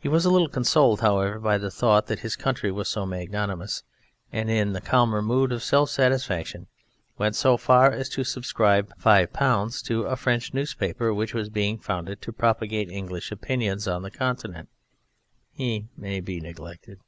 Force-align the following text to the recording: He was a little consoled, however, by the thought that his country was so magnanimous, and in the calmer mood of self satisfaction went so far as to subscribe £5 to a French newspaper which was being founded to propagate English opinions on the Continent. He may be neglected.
He 0.00 0.08
was 0.08 0.24
a 0.24 0.28
little 0.28 0.48
consoled, 0.48 1.02
however, 1.02 1.38
by 1.38 1.56
the 1.56 1.70
thought 1.70 2.08
that 2.08 2.18
his 2.18 2.34
country 2.34 2.72
was 2.72 2.88
so 2.88 3.06
magnanimous, 3.06 3.84
and 4.32 4.50
in 4.50 4.72
the 4.72 4.80
calmer 4.80 5.22
mood 5.22 5.52
of 5.52 5.62
self 5.62 5.88
satisfaction 5.88 6.66
went 7.16 7.36
so 7.36 7.56
far 7.56 7.92
as 7.92 8.08
to 8.08 8.24
subscribe 8.24 8.92
£5 8.98 9.84
to 9.84 10.02
a 10.02 10.16
French 10.16 10.52
newspaper 10.52 11.14
which 11.14 11.32
was 11.32 11.48
being 11.48 11.78
founded 11.78 12.20
to 12.22 12.32
propagate 12.32 12.90
English 12.90 13.30
opinions 13.30 13.86
on 13.86 14.02
the 14.02 14.10
Continent. 14.10 14.68
He 15.52 15.86
may 15.96 16.18
be 16.18 16.40
neglected. 16.40 16.98